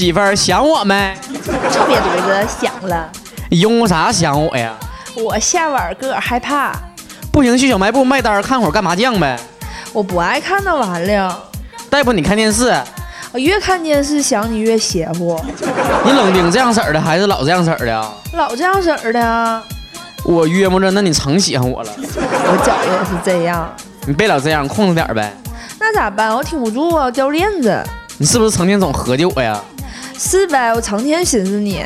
[0.00, 1.14] 媳妇儿想我没？
[1.70, 3.06] 臭瘪犊子想了，
[3.50, 4.72] 用啥想我呀？
[5.14, 6.72] 我下晚个儿害怕，
[7.30, 9.38] 不行，去小卖部卖单看会儿干麻将呗。
[9.92, 11.30] 我不爱看那玩意儿。
[11.90, 12.74] 大夫，你看电视，
[13.30, 15.38] 我越看电视想你越邪乎，
[16.02, 18.10] 你冷丁这样式儿的还是老这样式儿的啊？
[18.32, 19.62] 老这样式儿的啊。
[20.24, 21.90] 我约摸着，那你成喜欢我了。
[21.98, 23.70] 我觉着也是这样，
[24.06, 25.30] 你别老这样，控制点儿呗。
[25.78, 26.34] 那咋办？
[26.34, 27.84] 我挺不住啊，掉链子。
[28.16, 29.60] 你是不是成天总合计我呀？
[30.22, 31.82] 是呗，我成天寻思你。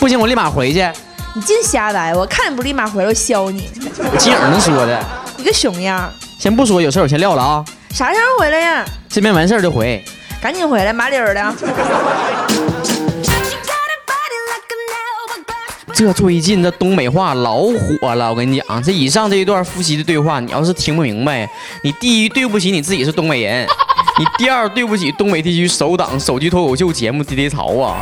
[0.00, 0.90] 不行，我立马回去。
[1.34, 3.68] 你净瞎掰，我看你不立马回来，我削你。
[3.98, 5.04] 我金影能说的，
[5.36, 6.10] 你个熊样。
[6.38, 7.62] 先不说，有事儿我先撂了啊。
[7.90, 8.82] 啥时候回来呀？
[9.10, 10.02] 这边完事儿就回。
[10.40, 11.54] 赶紧回来，麻溜儿的。
[15.92, 21.46] 这最近这东北话老火了，我跟你讲，这以上这一段夫妻的对话，你要是听不明白，
[21.82, 23.66] 你第一对不起你自己是东北人，
[24.18, 27.96] 你第二对不起东北地区首档手机脱口秀节目《低低潮》啊，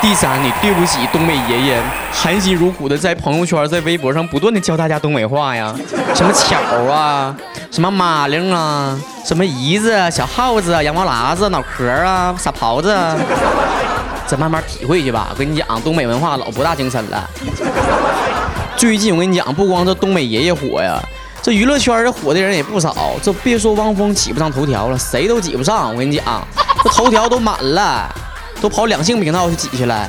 [0.00, 5.74] 第三你对不起东北爷爷含辛茹苦的在朋友圈、在微博上不断的教大家东北话呀，
[6.14, 6.56] 什么巧
[6.90, 7.36] 啊，
[7.70, 12.96] 什么马铃啊，什么姨子、小耗子、羊毛喇子、脑壳啊、傻狍子。
[14.26, 15.28] 再慢慢体会去吧。
[15.30, 17.28] 我跟你讲，东北文化老博大精深了。
[18.78, 20.98] 最近我跟你讲，不光这东北爷爷火呀，
[21.44, 22.96] 这娱乐圈这火的人也不少。
[23.22, 25.92] 这别说汪峰挤不上头条了，谁都挤不上。
[25.92, 26.42] 我跟你讲，
[26.82, 28.08] 这头条都满了，
[28.62, 30.08] 都跑两性频道去挤去了。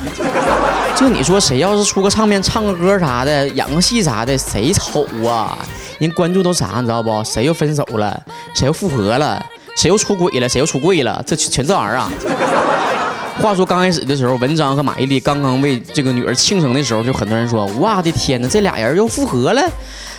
[0.95, 5.57] 就你说，谁要是出个唱片、唱个歌啥的，演个戏啥的，谁瞅啊？
[5.99, 7.21] 人关注都啥，你知道不？
[7.25, 8.17] 谁又分手了？
[8.55, 9.45] 谁又复合了？
[9.75, 10.47] 谁又出轨了？
[10.47, 11.21] 谁又出柜了？
[11.27, 12.09] 这全这玩意儿啊！
[13.41, 19.61] 话说刚开始的时候，文章和马伊琍刚刚为这个女儿庆生的时候，就很多人说：“哇的天哪，这俩人又复合了！”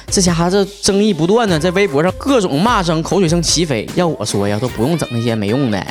[0.08, 3.88] 这家伙这争议不断呢，在微博上各种骂声、口水声齐飞。
[3.96, 5.84] 要我说呀，都不用整那些没用的，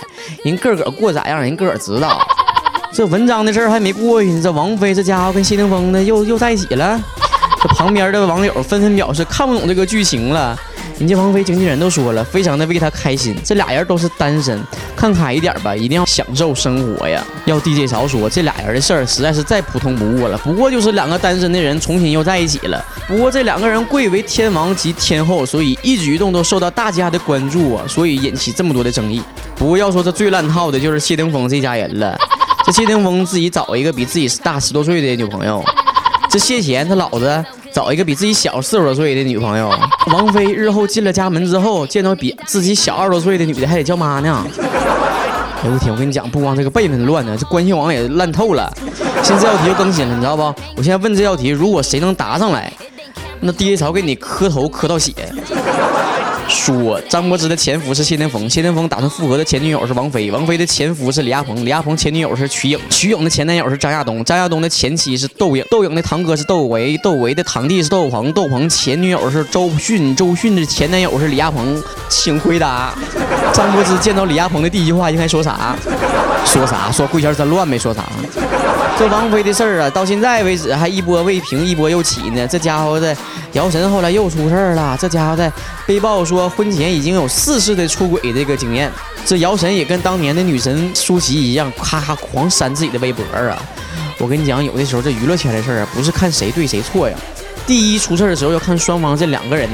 [0.46, 2.26] 人个个过咋样，人个个知道。
[2.94, 6.98] 这文章的事儿还没过去呢，这王菲这家伙跟谢霆锋呢又又在一起了。
[7.62, 10.58] 这旁边的网友纷纷表示看不懂这个剧情了。
[10.98, 13.36] 人家王菲经纪人都说了，非常的为她开心。
[13.44, 14.62] 这俩人都是单身，
[14.96, 17.24] 看开一点吧，一定要享受生活呀。
[17.46, 22.84] 要 DJ 潮说，这俩人的事儿实在是再普通不过了，不过就是两个单身的人重新又在一起了。
[23.08, 29.22] 不过这两个人贵为天王及天后，所以一举一动都受到大家的关注啊，所以引起这么多的争议。
[29.56, 32.18] 不过要说这最烂套的就是谢霆锋这家人了。
[32.66, 35.64] 这谢霆锋自己找一个比自己大十多岁的女朋友，
[36.30, 37.46] 这谢贤他老子。
[37.76, 39.70] 找一个比自己小四十多岁的女朋友，
[40.14, 44.48] 王菲日后进了家门之后，见到比自己小二十多岁的女的还得叫妈呢。
[44.58, 48.72] 哎呦我天，我跟你讲，不光这个辈分乱呢，这关系网也烂透了。
[49.22, 50.44] 现在这道题又更新了，你知道不？
[50.78, 52.72] 我现在问这道题，如果谁能答上来，
[53.42, 55.12] 那 DJ 潮给你磕头磕到血。
[56.48, 72.94] 说张柏芝的前夫是谢霆锋，谢霆锋打算复合的前女友是王菲，王菲的前夫是李亚鹏，李亚鹏前女友是瞿颖，瞿颖的前男友是张亚东，张亚东的前妻是窦颖，窦颖的堂哥是窦唯，窦唯的堂弟是窦鹏，窦鹏前女友是周迅，周迅的前男友是李亚鹏，请回答，
[73.54, 75.76] 张柏芝见到李亚鹏的第一句话应该说啥？
[76.46, 76.92] 说啥？
[76.92, 78.06] 说贵圈真乱没说啥？
[78.98, 82.48] 这王菲的事儿啊，到现在为止还一波未平一波又起呢。
[82.48, 83.14] 这家伙的
[83.52, 85.52] 姚晨后来又出事儿了，这家伙的
[85.86, 88.92] 被曝说婚前已经有四次的出轨这个经验。
[89.26, 93.58] 这姚晨也跟当年的女神舒淇一样，咔咔狂删自己的微博啊。
[94.20, 97.18] 我跟你讲，有的时候这娱乐圈的事儿啊，不是看谁对谁错呀。
[97.66, 99.68] 第一出事儿的时候要看双方这两个人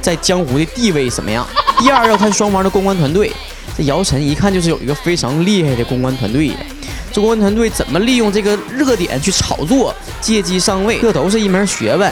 [0.00, 1.46] 在江湖的地位怎么样，
[1.78, 3.30] 第二要看双方的公关团队。
[3.76, 6.50] 这姚晨一看就是有一个非常厉害的公关团队。
[7.12, 12.10] 这公关团队怎么利用这个热点去炒作、借机上位，这都是一门学问。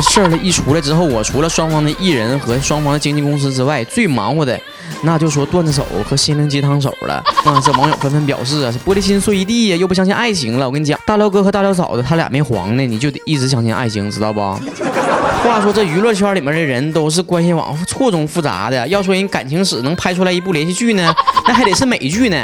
[0.00, 4.56] 这事儿一出来之后，我除了双方的艺人和双方的经纪公司之外，最忙活的
[5.02, 7.14] 那就说段子手和心灵鸡汤手了。
[7.44, 10.66] 啊，这网友纷纷表示啊，玻璃心碎一地呀，又不相信爱情了。
[10.66, 14.40] 我跟你讲，大辽哥和大辽嫂子他俩没黄呢，你就得一直相信爱情，知道不？
[15.42, 21.12] 话说这娱乐圈里面的人都是关系网错综复杂的，要说人感情史能拍出来一部连续剧呢，
[21.48, 22.36] 那还得是美剧呢。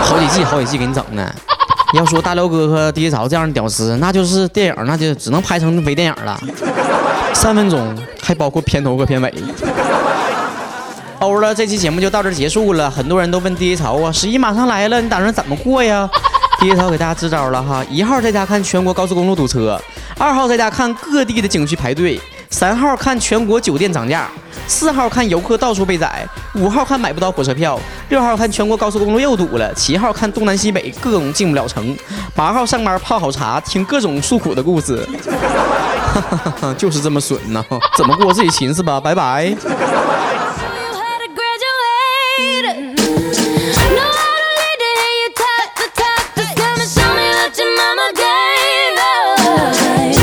[0.00, 1.32] 好几季，好几季给你整呢
[1.94, 6.40] 要说大辽哥和迪潮这样的屌丝，那就是电影，那就只能拍成微电影了。
[7.34, 9.32] 三分钟，还包括片头和片尾。
[11.18, 12.90] 欧了，这期节目就到这结束了。
[12.90, 16.08] 很多人都问迪潮啊，十一马上来了，你打算怎么过呀？
[16.60, 19.80] 迪潮给大家支招了哈，一号在家看全国高速公路堵车，
[20.16, 22.20] 二号在家看各地的景区排队，
[22.52, 24.28] 三号看全国酒店涨价。
[24.68, 31.96] 四号看游客到处被宰，五号看买不到火车票，六号看全国高速公路又堵了，七号看东南西北各种进不了城，
[32.34, 35.06] 八号上班泡好茶，听各种诉苦的故事，
[36.76, 37.64] 就是这么损呐！
[37.96, 39.54] 怎么过自己寻思吧，拜拜。